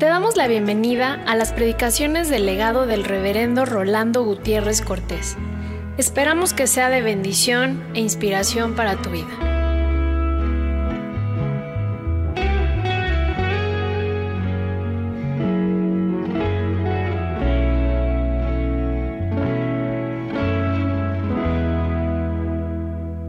[0.00, 5.36] Te damos la bienvenida a las predicaciones del legado del reverendo Rolando Gutiérrez Cortés.
[5.98, 9.28] Esperamos que sea de bendición e inspiración para tu vida.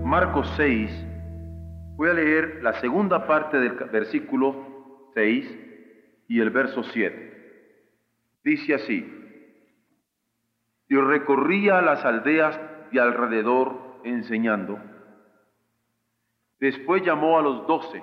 [0.05, 0.89] Marcos 6,
[1.97, 4.55] voy a leer la segunda parte del versículo
[5.15, 5.61] 6
[6.31, 8.39] y el verso 7.
[8.41, 9.05] Dice así,
[10.87, 12.57] y recorría las aldeas
[12.89, 14.79] de alrededor enseñando.
[16.57, 18.01] Después llamó a los doce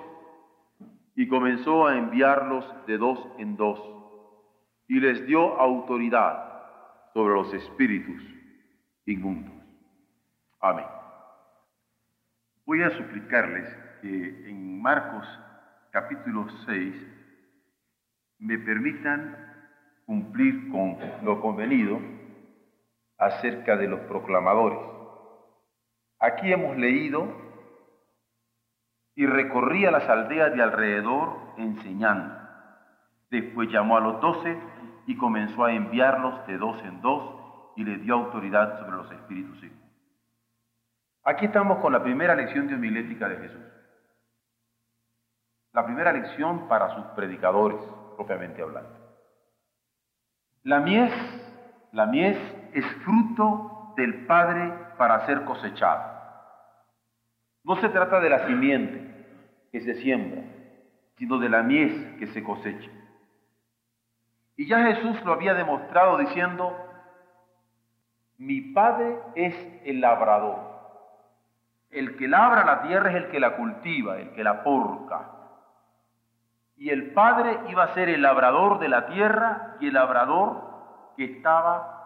[1.15, 3.81] y comenzó a enviarlos de dos en dos
[4.87, 6.53] y les dio autoridad
[7.15, 8.21] sobre los espíritus
[9.07, 9.55] inmundos.
[10.61, 10.85] Amén.
[12.67, 15.25] Voy a suplicarles que en Marcos
[15.89, 17.18] capítulo 6
[18.39, 19.35] me permitan
[20.05, 21.99] cumplir con lo convenido
[23.17, 24.79] acerca de los proclamadores.
[26.19, 27.27] Aquí hemos leído
[29.15, 32.35] y recorría las aldeas de alrededor enseñando.
[33.29, 34.57] Después llamó a los doce
[35.05, 37.35] y comenzó a enviarlos de dos en dos
[37.75, 39.59] y les dio autoridad sobre los espíritus
[41.23, 43.61] Aquí estamos con la primera lección de homilética de Jesús.
[45.73, 47.79] La primera lección para sus predicadores,
[48.19, 48.89] propiamente hablando.
[50.63, 51.13] La mies,
[51.93, 52.37] la mies
[52.73, 56.19] es fruto del Padre para ser cosechado.
[57.63, 59.25] No se trata de la simiente
[59.71, 60.41] que se siembra,
[61.15, 62.91] sino de la mies que se cosecha.
[64.57, 66.75] Y ya Jesús lo había demostrado diciendo,
[68.37, 70.59] mi Padre es el labrador.
[71.89, 75.38] El que labra la tierra es el que la cultiva, el que la porca.
[76.79, 81.25] Y el Padre iba a ser el labrador de la tierra y el labrador que
[81.25, 81.99] estaba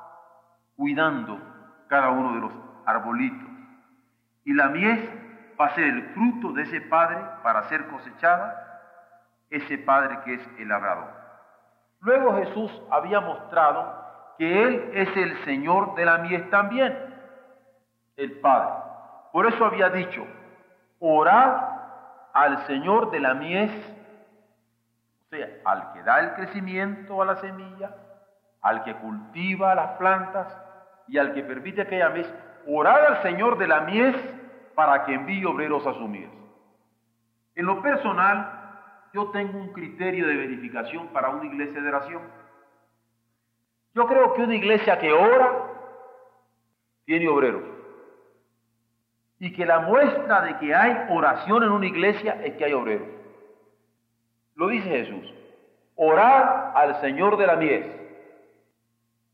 [0.75, 1.39] cuidando
[1.87, 2.53] cada uno de los
[2.85, 3.47] arbolitos.
[4.43, 4.99] Y la mies
[5.61, 8.81] va a ser el fruto de ese padre para ser cosechada,
[9.51, 11.07] ese padre que es el labrador.
[11.99, 14.03] Luego Jesús había mostrado
[14.39, 16.97] que Él es el Señor de la mies también,
[18.17, 18.73] el Padre.
[19.31, 20.25] Por eso había dicho,
[20.99, 21.61] orad
[22.33, 23.71] al Señor de la mies,
[25.33, 27.95] sea, al que da el crecimiento a la semilla,
[28.61, 30.47] al que cultiva las plantas
[31.07, 32.31] y al que permite que mies,
[32.67, 34.15] orar al Señor de la mies
[34.75, 36.29] para que envíe obreros a su mies.
[37.55, 38.59] En lo personal,
[39.13, 42.21] yo tengo un criterio de verificación para una iglesia de oración.
[43.93, 45.51] Yo creo que una iglesia que ora
[47.05, 47.63] tiene obreros.
[49.39, 53.22] Y que la muestra de que hay oración en una iglesia es que hay obreros.
[54.55, 55.33] Lo dice Jesús.
[55.95, 57.85] Orar al Señor de la mies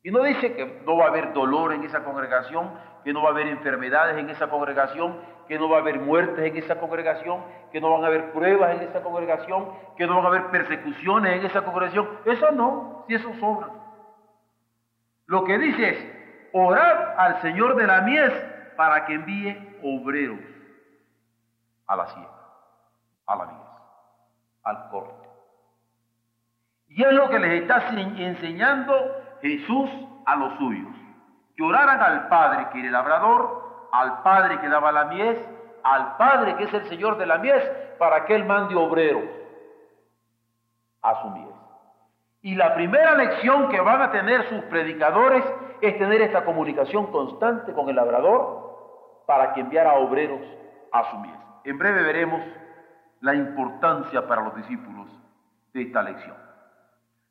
[0.04, 2.72] y no dice que no va a haber dolor en esa congregación,
[3.04, 6.46] que no va a haber enfermedades en esa congregación, que no va a haber muertes
[6.46, 10.26] en esa congregación, que no van a haber pruebas en esa congregación, que no van
[10.26, 12.08] a haber persecuciones en esa congregación.
[12.26, 13.70] Eso no, si eso sobra.
[15.26, 18.34] Lo que dice es, orar al Señor de la mies
[18.78, 20.40] para que envíe obreros
[21.88, 22.32] a la siembra,
[23.28, 23.69] a la mies,
[24.70, 25.28] al corte.
[26.90, 28.94] Y es lo que les está enseñando
[29.42, 29.90] Jesús
[30.26, 30.96] a los suyos.
[31.56, 35.38] Que oraran al Padre que era el labrador, al Padre que daba la mies,
[35.84, 37.64] al Padre que es el Señor de la mies,
[37.98, 39.30] para que Él mande obreros
[41.02, 41.50] a su mies.
[42.42, 45.44] Y la primera lección que van a tener sus predicadores
[45.82, 50.42] es tener esta comunicación constante con el labrador para que enviara obreros
[50.92, 51.36] a su mies.
[51.66, 52.42] En breve veremos
[53.22, 55.08] la importancia para los discípulos
[55.74, 56.36] de esta lección.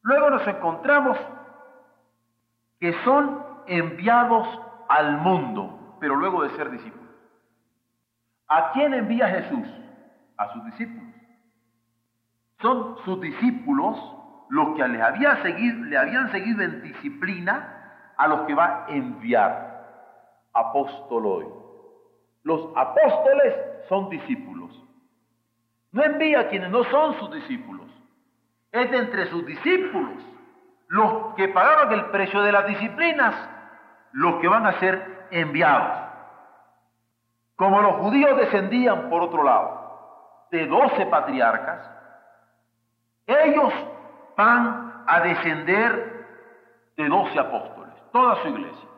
[0.03, 1.19] Luego nos encontramos
[2.79, 4.47] que son enviados
[4.89, 7.09] al mundo, pero luego de ser discípulos.
[8.49, 9.69] ¿A quién envía Jesús?
[10.37, 11.15] A sus discípulos.
[12.61, 13.97] Son sus discípulos
[14.49, 18.89] los que les había seguido, le habían seguido en disciplina a los que va a
[18.89, 19.69] enviar.
[20.55, 21.53] Apóstol
[22.43, 23.55] Los apóstoles
[23.89, 24.88] son discípulos.
[25.93, 27.87] No envía a quienes no son sus discípulos.
[28.73, 30.23] Es de entre sus discípulos
[30.89, 33.35] los que pagaron el precio de las disciplinas,
[34.13, 36.09] los que van a ser enviados.
[37.57, 41.91] Como los judíos descendían, por otro lado, de doce patriarcas,
[43.27, 43.73] ellos
[44.37, 46.27] van a descender
[46.97, 48.89] de doce apóstoles, toda su iglesia.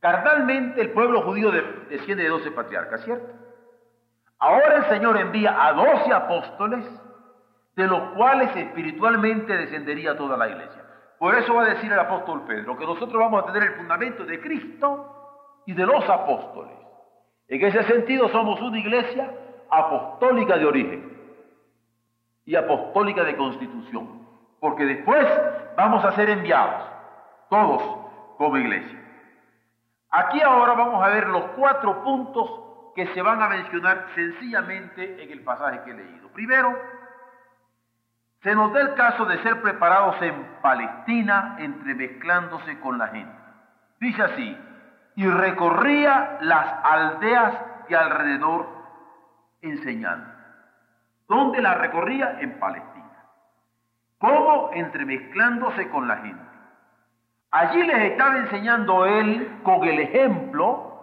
[0.00, 1.50] Carnalmente el pueblo judío
[1.88, 3.26] desciende de doce patriarcas, ¿cierto?
[4.44, 6.84] Ahora el Señor envía a doce apóstoles
[7.76, 10.84] de los cuales espiritualmente descendería toda la iglesia.
[11.18, 14.26] Por eso va a decir el apóstol Pedro que nosotros vamos a tener el fundamento
[14.26, 16.76] de Cristo y de los apóstoles.
[17.48, 19.34] En ese sentido somos una iglesia
[19.70, 21.40] apostólica de origen
[22.44, 24.28] y apostólica de constitución,
[24.60, 25.26] porque después
[25.74, 26.82] vamos a ser enviados,
[27.48, 27.82] todos
[28.36, 29.00] como iglesia.
[30.10, 32.64] Aquí ahora vamos a ver los cuatro puntos
[32.94, 36.28] que se van a mencionar sencillamente en el pasaje que he leído.
[36.28, 36.78] Primero,
[38.42, 43.34] se nos da el caso de ser preparados en Palestina, entremezclándose con la gente.
[44.00, 44.58] Dice así,
[45.16, 47.54] y recorría las aldeas
[47.88, 48.68] de alrededor
[49.62, 50.30] enseñando.
[51.28, 52.38] ¿Dónde la recorría?
[52.40, 53.24] En Palestina.
[54.18, 54.70] ¿Cómo?
[54.74, 56.44] Entremezclándose con la gente.
[57.50, 60.93] Allí les estaba enseñando él con el ejemplo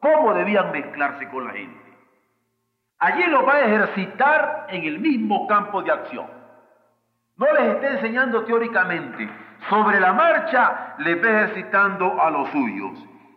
[0.00, 1.86] cómo debían mezclarse con la gente.
[2.98, 6.26] Allí los va a ejercitar en el mismo campo de acción.
[7.36, 9.28] No les está enseñando teóricamente.
[9.68, 12.92] Sobre la marcha les va ejercitando a los suyos.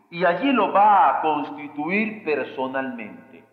[0.09, 3.43] Y allí lo va a constituir personalmente.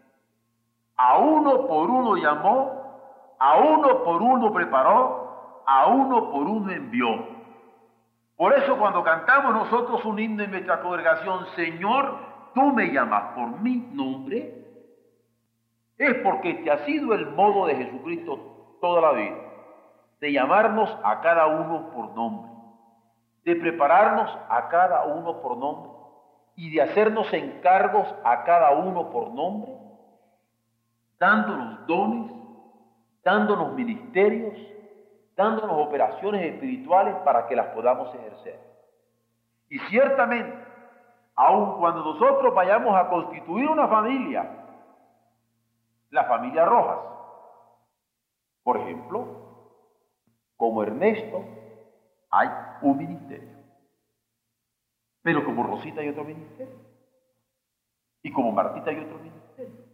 [0.97, 7.37] A uno por uno llamó, a uno por uno preparó, a uno por uno envió.
[8.37, 12.19] Por eso cuando cantamos nosotros un himno en nuestra congregación, Señor,
[12.56, 14.64] tú me llamas por mi nombre,
[15.99, 19.37] es porque te ha sido el modo de Jesucristo toda la vida,
[20.20, 22.50] de llamarnos a cada uno por nombre,
[23.44, 25.91] de prepararnos a cada uno por nombre
[26.56, 29.73] y de hacernos encargos a cada uno por nombre,
[31.19, 32.32] dándonos dones,
[33.23, 34.55] dándonos ministerios,
[35.37, 38.59] dándonos operaciones espirituales para que las podamos ejercer.
[39.69, 40.66] Y ciertamente,
[41.37, 44.50] aun cuando nosotros vayamos a constituir una familia,
[46.11, 46.99] la familia Rojas,
[48.62, 49.27] por ejemplo,
[50.56, 51.44] como Ernesto,
[52.31, 52.49] hay
[52.83, 53.56] un ministerio.
[55.23, 56.75] Pero como Rosita hay otro ministerio.
[58.23, 59.85] Y como Martita hay otro ministerio.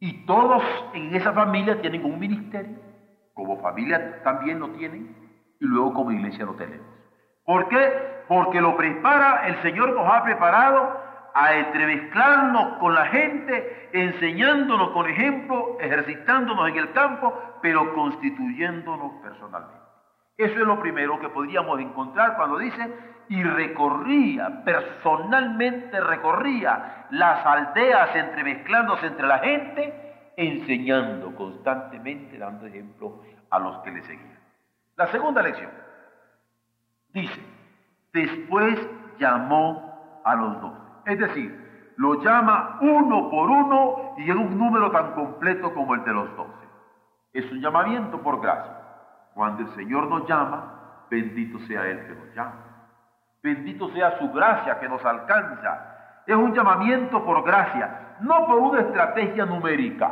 [0.00, 0.62] Y todos
[0.94, 2.86] en esa familia tienen un ministerio
[3.36, 5.14] como familia también lo tienen
[5.60, 6.86] y luego como iglesia lo tenemos.
[7.44, 8.15] ¿Por qué?
[8.28, 11.00] Porque lo prepara, el Señor nos ha preparado
[11.34, 19.86] a entremezclarnos con la gente, enseñándonos con ejemplo, ejercitándonos en el campo, pero constituyéndonos personalmente.
[20.38, 22.90] Eso es lo primero que podríamos encontrar cuando dice,
[23.28, 30.06] y recorría, personalmente recorría las aldeas entremezclándose entre la gente
[30.36, 34.38] enseñando constantemente, dando ejemplo a los que le seguían.
[34.96, 35.70] La segunda lección
[37.12, 37.55] dice,
[38.16, 38.78] después
[39.18, 40.72] llamó a los dos.
[41.04, 46.04] Es decir, lo llama uno por uno y en un número tan completo como el
[46.04, 46.66] de los doce.
[47.32, 48.74] Es un llamamiento por gracia.
[49.34, 52.54] Cuando el Señor nos llama, bendito sea Él que nos llama.
[53.42, 56.22] Bendito sea su gracia que nos alcanza.
[56.26, 60.10] Es un llamamiento por gracia, no por una estrategia numérica,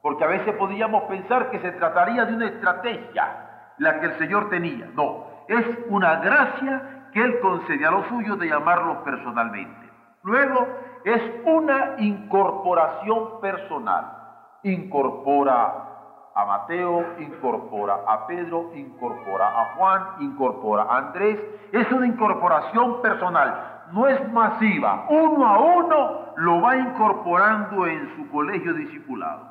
[0.00, 4.48] porque a veces podríamos pensar que se trataría de una estrategia la que el Señor
[4.48, 4.88] tenía.
[4.94, 9.90] No, es una gracia que Él concede a los suyos de llamarlos personalmente.
[10.22, 10.68] Luego,
[11.02, 14.04] es una incorporación personal.
[14.64, 21.40] Incorpora a Mateo, incorpora a Pedro, incorpora a Juan, incorpora a Andrés.
[21.72, 25.06] Es una incorporación personal, no es masiva.
[25.08, 29.48] Uno a uno lo va incorporando en su colegio discipulado.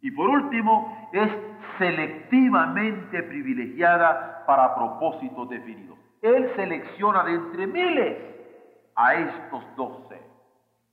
[0.00, 1.30] Y por último, es
[1.78, 6.01] selectivamente privilegiada para propósitos definidos.
[6.22, 8.16] Él selecciona de entre miles
[8.94, 10.20] a estos doce.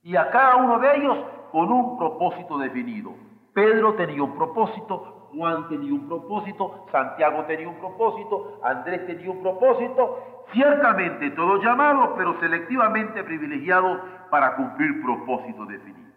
[0.02, 1.18] Y a cada uno de ellos
[1.52, 3.12] con un propósito definido.
[3.54, 9.42] Pedro tenía un propósito, Juan tenía un propósito, Santiago tenía un propósito, Andrés tenía un
[9.42, 16.14] propósito, ciertamente todos llamados, pero selectivamente privilegiados para cumplir propósitos definidos.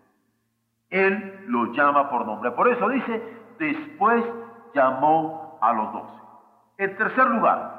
[0.90, 2.52] Él lo llama por nombre.
[2.52, 3.22] Por eso dice,
[3.60, 4.24] después
[4.74, 6.22] llamó a los doce.
[6.78, 7.73] En tercer lugar,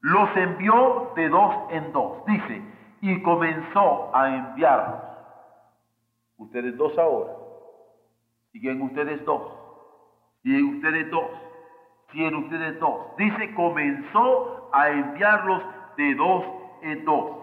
[0.00, 2.24] los envió de dos en dos.
[2.26, 2.62] Dice,
[3.00, 5.00] y comenzó a enviarlos.
[6.38, 7.32] Ustedes dos ahora.
[8.52, 9.42] Siguen ustedes dos.
[10.42, 11.30] Siguen ustedes dos.
[12.12, 13.16] Siguen ustedes dos.
[13.16, 15.62] Dice, comenzó a enviarlos
[15.96, 16.44] de dos
[16.82, 17.36] en dos.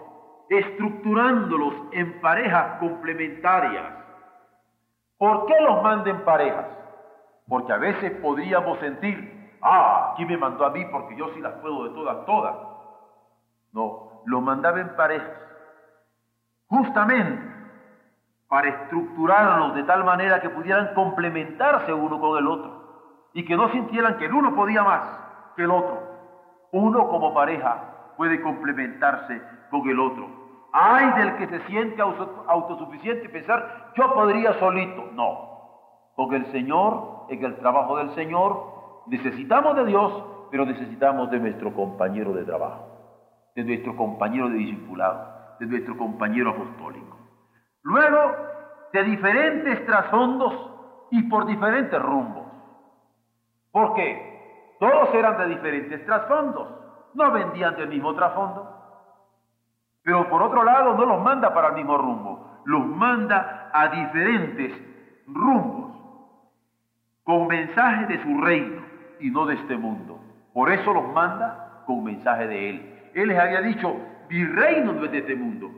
[0.50, 3.98] Estructurándolos en parejas complementarias
[5.18, 6.66] ¿Por qué los manda en parejas?
[7.48, 11.54] Porque a veces podríamos sentir, ah, aquí me mandó a mí porque yo sí las
[11.54, 12.56] puedo de todas, todas.
[13.72, 15.30] No, los mandaba en parejas.
[16.68, 17.58] Justamente
[18.48, 22.78] para estructurarlos de tal manera que pudieran complementarse uno con el otro.
[23.34, 25.02] y que no sintieran que el uno podía más
[25.54, 26.02] que el otro.
[26.72, 30.28] Uno como pareja puede complementarse con el otro.
[30.72, 35.10] Hay del que se siente autosuficiente pensar, yo podría solito.
[35.12, 35.48] No,
[36.16, 38.77] porque el Señor, en el trabajo del Señor,
[39.08, 42.86] necesitamos de Dios, pero necesitamos de nuestro compañero de trabajo,
[43.54, 47.16] de nuestro compañero de discipulado, de nuestro compañero apostólico.
[47.82, 48.32] Luego,
[48.92, 50.54] de diferentes trasfondos
[51.10, 52.46] y por diferentes rumbos.
[53.70, 54.76] ¿Por qué?
[54.80, 56.68] Todos eran de diferentes trasfondos,
[57.14, 58.74] no vendían del mismo trasfondo.
[60.02, 64.72] Pero por otro lado, no los manda para el mismo rumbo, los manda a diferentes
[65.26, 65.88] rumbos,
[67.24, 68.87] con mensaje de su reino
[69.20, 70.20] y no de este mundo.
[70.52, 73.10] Por eso los manda con mensaje de Él.
[73.14, 73.96] Él les había dicho,
[74.28, 75.70] mi reino no es de este mundo.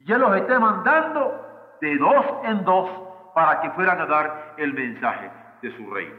[0.00, 2.90] Y Él los está mandando de dos en dos
[3.34, 5.30] para que fueran a dar el mensaje
[5.62, 6.14] de su reino.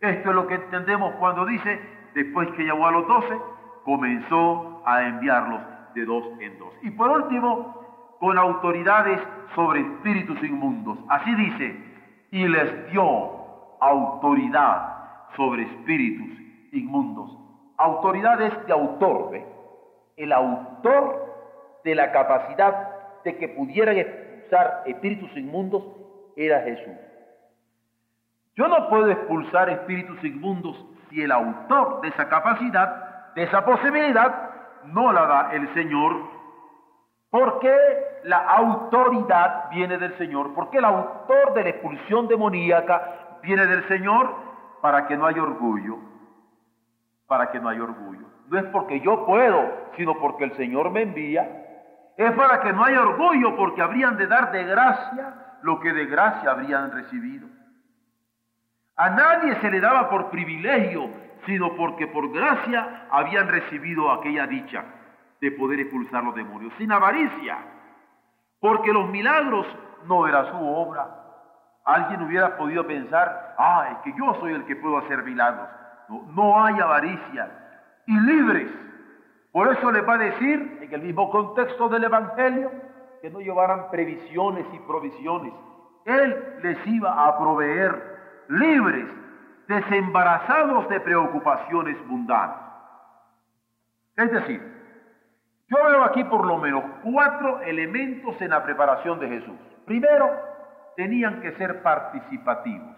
[0.00, 1.80] Esto es lo que entendemos cuando dice,
[2.14, 3.38] después que llamó a los doce,
[3.84, 5.60] comenzó a enviarlos
[5.94, 6.72] de dos en dos.
[6.82, 9.20] Y por último, con autoridades
[9.54, 10.98] sobre espíritus inmundos.
[11.08, 11.76] Así dice,
[12.30, 13.04] y les dio
[13.80, 14.99] autoridad
[15.36, 16.38] sobre espíritus
[16.72, 17.36] inmundos.
[17.76, 19.46] Autoridad es de autor, ¿ve?
[20.16, 21.30] El autor
[21.84, 25.82] de la capacidad de que pudieran expulsar espíritus inmundos
[26.36, 26.94] era Jesús.
[28.56, 34.50] Yo no puedo expulsar espíritus inmundos si el autor de esa capacidad, de esa posibilidad,
[34.84, 36.16] no la da el Señor.
[37.30, 37.74] Porque
[38.24, 40.52] la autoridad viene del Señor?
[40.54, 44.49] Porque el autor de la expulsión demoníaca viene del Señor
[44.80, 45.98] para que no haya orgullo.
[47.26, 48.26] Para que no haya orgullo.
[48.48, 51.42] No es porque yo puedo, sino porque el Señor me envía.
[52.16, 56.06] Es para que no haya orgullo, porque habrían de dar de gracia lo que de
[56.06, 57.48] gracia habrían recibido.
[58.96, 61.08] A nadie se le daba por privilegio,
[61.46, 64.84] sino porque por gracia habían recibido aquella dicha
[65.40, 67.58] de poder expulsar los demonios, sin avaricia,
[68.60, 69.66] porque los milagros
[70.06, 71.19] no era su obra.
[71.90, 75.68] Alguien hubiera podido pensar, ah, es que yo soy el que puedo hacer milagros.
[76.08, 77.50] No, no hay avaricia.
[78.06, 78.70] Y libres.
[79.50, 82.70] Por eso les va a decir, en el mismo contexto del Evangelio,
[83.20, 85.52] que no llevaran previsiones y provisiones.
[86.04, 89.06] Él les iba a proveer libres,
[89.66, 92.56] desembarazados de preocupaciones mundanas.
[94.16, 94.62] Es decir,
[95.68, 99.56] yo veo aquí por lo menos cuatro elementos en la preparación de Jesús.
[99.86, 100.49] Primero,
[100.96, 102.96] tenían que ser participativos,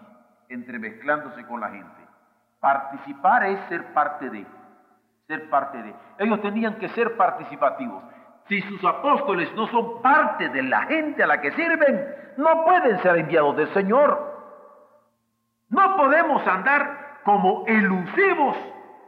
[0.49, 2.01] entremezclándose con la gente.
[2.59, 4.45] Participar es ser parte de,
[5.27, 5.93] ser parte de.
[6.19, 8.03] Ellos tenían que ser participativos.
[8.47, 12.99] Si sus apóstoles no son parte de la gente a la que sirven, no pueden
[12.99, 14.33] ser enviados del Señor.
[15.69, 18.57] No podemos andar como elusivos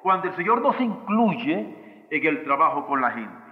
[0.01, 3.45] cuando el Señor nos incluye en el trabajo con la gente.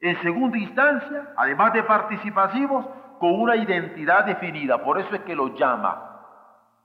[0.00, 2.86] En segunda instancia, además de participativos,
[3.18, 4.82] con una identidad definida.
[4.82, 6.20] Por eso es que lo llama.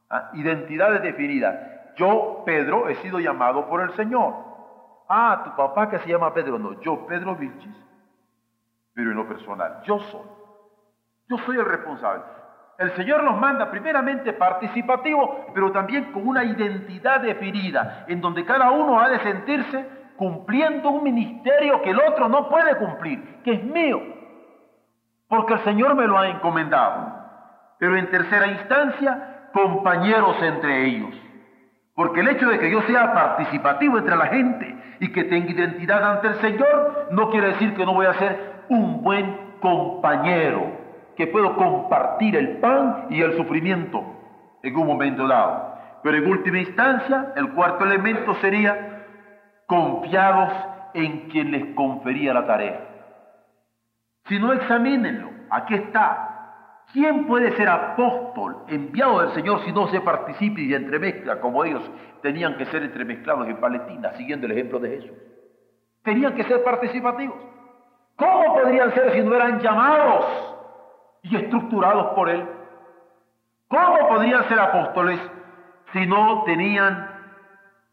[0.10, 0.30] ¿ah?
[0.34, 1.56] Identidades definidas.
[1.96, 4.34] Yo, Pedro, he sido llamado por el Señor.
[5.10, 6.58] Ah, tu papá que se llama Pedro.
[6.58, 7.76] No, yo, Pedro Vilchis.
[8.94, 10.28] Pero en lo personal, yo soy.
[11.28, 12.24] Yo soy el responsable.
[12.78, 18.72] El Señor nos manda primeramente participativo, pero también con una identidad definida, en donde cada
[18.72, 19.86] uno ha de sentirse
[20.18, 24.02] cumpliendo un ministerio que el otro no puede cumplir, que es mío,
[25.32, 27.08] porque el Señor me lo ha encomendado.
[27.80, 31.16] Pero en tercera instancia, compañeros entre ellos.
[31.96, 36.04] Porque el hecho de que yo sea participativo entre la gente y que tenga identidad
[36.04, 40.70] ante el Señor, no quiere decir que no voy a ser un buen compañero
[41.16, 44.04] que puedo compartir el pan y el sufrimiento
[44.62, 45.76] en un momento dado.
[46.04, 49.06] Pero en última instancia, el cuarto elemento sería
[49.66, 50.52] confiados
[50.94, 52.91] en quien les confería la tarea.
[54.26, 55.30] Si no, examínenlo.
[55.50, 56.28] Aquí está.
[56.94, 61.90] ¿Quién puede ser apóstol, enviado del Señor, si no se participa y entremezcla como ellos
[62.22, 65.18] tenían que ser entremezclados en Palestina, siguiendo el ejemplo de Jesús?
[66.04, 67.38] Tenían que ser participativos.
[68.18, 70.52] ¿Cómo podrían ser si no eran llamados?
[71.24, 72.46] y estructurados por Él.
[73.68, 75.20] ¿Cómo podrían ser apóstoles
[75.94, 77.10] si no tenían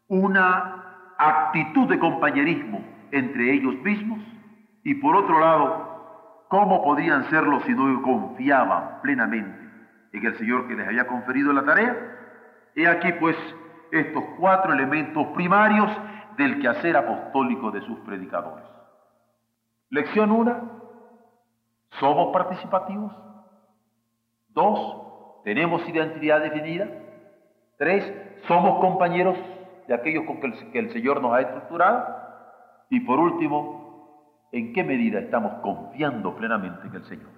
[0.07, 4.19] una actitud de compañerismo entre ellos mismos?
[4.83, 5.88] Y por otro lado,
[6.49, 9.57] ¿cómo podrían serlo si no confiaban plenamente
[10.11, 11.95] en el Señor que les había conferido la tarea?
[12.75, 13.37] He aquí pues
[13.91, 15.89] estos cuatro elementos primarios
[16.35, 18.65] del quehacer apostólico de sus predicadores.
[19.89, 20.79] Lección 1
[21.99, 23.11] ¿Somos participativos?
[24.49, 26.87] Dos, ¿tenemos identidad definida?
[27.77, 28.13] Tres,
[28.47, 29.37] somos compañeros
[29.87, 32.05] de aquellos con que el, que el Señor nos ha estructurado.
[32.89, 33.78] Y por último,
[34.51, 37.29] ¿en qué medida estamos confiando plenamente en el Señor?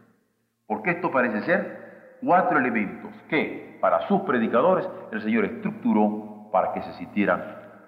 [0.68, 6.82] Porque esto parece ser cuatro elementos que para sus predicadores el Señor estructuró para que
[6.82, 7.44] se sintieran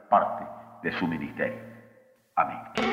[0.10, 0.46] parte
[0.84, 1.60] de su ministerio.
[2.36, 2.93] Amén.